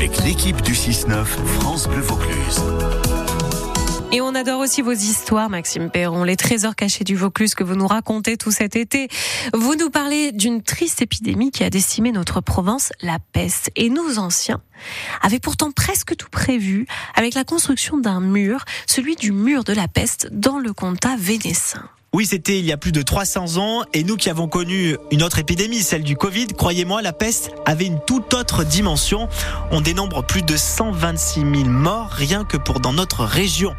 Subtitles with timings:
[0.00, 2.62] avec l'équipe du 6-9 France Bleu Vaucluse.
[4.12, 7.74] Et on adore aussi vos histoires, Maxime Perron, les trésors cachés du Vaucluse que vous
[7.74, 9.08] nous racontez tout cet été.
[9.52, 13.70] Vous nous parlez d'une triste épidémie qui a décimé notre Provence, la peste.
[13.76, 14.62] Et nous, anciens,
[15.20, 19.86] avaient pourtant presque tout prévu avec la construction d'un mur, celui du mur de la
[19.86, 21.90] peste dans le comtat vénessin.
[22.12, 25.22] Oui, c'était il y a plus de 300 ans et nous qui avons connu une
[25.22, 29.28] autre épidémie, celle du Covid, croyez-moi, la peste avait une toute autre dimension.
[29.70, 33.76] On dénombre plus de 126 000 morts rien que pour dans notre région.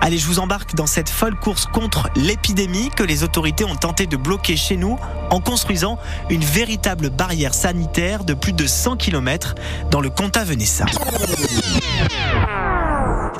[0.00, 4.06] Allez, je vous embarque dans cette folle course contre l'épidémie que les autorités ont tenté
[4.06, 4.98] de bloquer chez nous
[5.28, 5.98] en construisant
[6.30, 9.56] une véritable barrière sanitaire de plus de 100 km
[9.90, 10.86] dans le comtat venessin.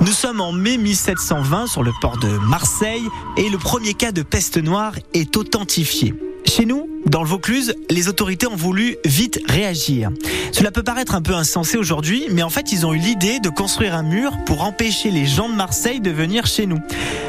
[0.00, 4.22] Nous sommes en mai 1720 sur le port de Marseille et le premier cas de
[4.22, 6.14] peste noire est authentifié.
[6.46, 10.10] Chez nous, dans le Vaucluse, les autorités ont voulu vite réagir.
[10.52, 13.48] Cela peut paraître un peu insensé aujourd'hui, mais en fait, ils ont eu l'idée de
[13.48, 16.80] construire un mur pour empêcher les gens de Marseille de venir chez nous.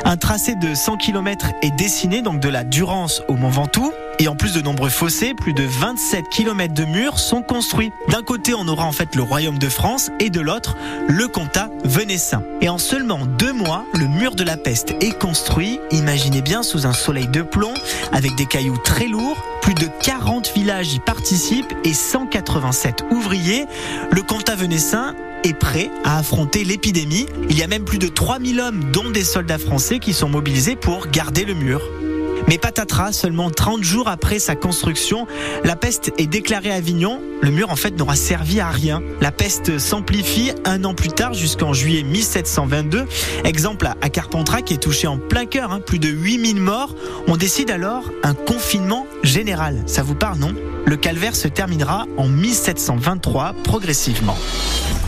[0.03, 3.93] Un tracé de 100 km est dessiné, donc de la Durance au Mont Ventoux.
[4.19, 7.91] Et en plus de nombreux fossés, plus de 27 km de murs sont construits.
[8.09, 11.69] D'un côté, on aura en fait le royaume de France et de l'autre, le comtat
[11.83, 12.41] venessin.
[12.61, 16.87] Et en seulement deux mois, le mur de la peste est construit, imaginez bien, sous
[16.87, 17.73] un soleil de plomb,
[18.13, 19.43] avec des cailloux très lourds.
[19.61, 23.65] Plus de 40 villages y participent et 187 ouvriers.
[24.11, 25.13] Le comtat venessin
[25.43, 27.25] est prêt à affronter l'épidémie.
[27.49, 30.75] Il y a même plus de 3000 hommes, dont des soldats français, qui sont mobilisés
[30.75, 31.81] pour garder le mur.
[32.47, 35.27] Mais patatras, seulement 30 jours après sa construction,
[35.63, 37.19] la peste est déclarée à Avignon.
[37.41, 39.01] Le mur, en fait, n'aura servi à rien.
[39.19, 43.05] La peste s'amplifie un an plus tard, jusqu'en juillet 1722.
[43.43, 46.95] Exemple à Carpentras, qui est touché en plein cœur, hein, plus de 8000 morts.
[47.27, 49.81] On décide alors un confinement général.
[49.87, 50.53] Ça vous parle, non?
[50.85, 54.37] Le calvaire se terminera en 1723, progressivement.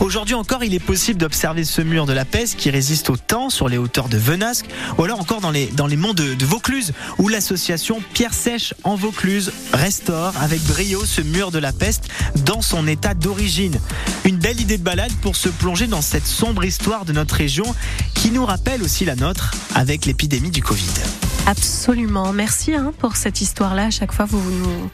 [0.00, 3.50] Aujourd'hui encore, il est possible d'observer ce mur de la peste qui résiste au temps
[3.50, 4.66] sur les hauteurs de Venasque,
[4.96, 6.92] ou alors encore dans les, dans les monts de, Vaucluse,
[7.28, 12.08] l'association Pierre Sèche en Vaucluse restaure avec brio ce mur de la peste
[12.44, 13.78] dans son état d'origine.
[14.24, 17.74] Une belle idée de balade pour se plonger dans cette sombre histoire de notre région
[18.14, 20.88] qui nous rappelle aussi la nôtre avec l'épidémie du Covid.
[21.46, 22.32] Absolument.
[22.32, 23.86] Merci hein, pour cette histoire-là.
[23.86, 24.90] À chaque fois, vous nous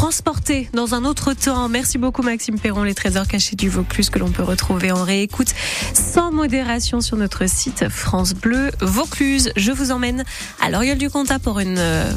[0.00, 1.68] transportez dans un autre temps.
[1.68, 5.48] Merci beaucoup, Maxime Perron, les trésors cachés du Vaucluse que l'on peut retrouver en réécoute
[5.92, 9.52] sans modération sur notre site France Bleu Vaucluse.
[9.56, 10.24] Je vous emmène
[10.58, 12.12] à l'Oriole du Comtat pour euh,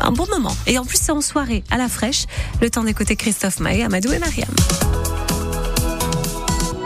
[0.00, 0.56] un bon moment.
[0.66, 2.24] Et en plus, c'est en soirée, à la fraîche.
[2.62, 4.48] Le temps d'écouter Christophe Maé, Amadou et Mariam.